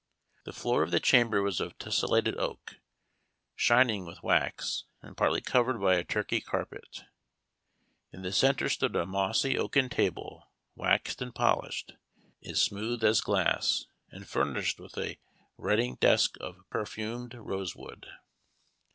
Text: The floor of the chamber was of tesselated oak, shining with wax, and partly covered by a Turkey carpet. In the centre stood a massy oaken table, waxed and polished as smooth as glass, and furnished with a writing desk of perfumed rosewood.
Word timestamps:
The 0.45 0.51
floor 0.51 0.81
of 0.81 0.89
the 0.89 0.99
chamber 0.99 1.43
was 1.43 1.59
of 1.61 1.77
tesselated 1.77 2.35
oak, 2.39 2.77
shining 3.55 4.03
with 4.07 4.23
wax, 4.23 4.85
and 4.99 5.15
partly 5.15 5.41
covered 5.41 5.79
by 5.79 5.93
a 5.93 6.03
Turkey 6.03 6.41
carpet. 6.41 7.03
In 8.11 8.23
the 8.23 8.31
centre 8.31 8.67
stood 8.67 8.95
a 8.95 9.05
massy 9.05 9.59
oaken 9.59 9.89
table, 9.89 10.49
waxed 10.73 11.21
and 11.21 11.35
polished 11.35 11.93
as 12.43 12.59
smooth 12.59 13.03
as 13.03 13.21
glass, 13.21 13.85
and 14.09 14.27
furnished 14.27 14.79
with 14.79 14.97
a 14.97 15.19
writing 15.55 15.97
desk 15.97 16.35
of 16.41 16.67
perfumed 16.71 17.35
rosewood. 17.35 18.07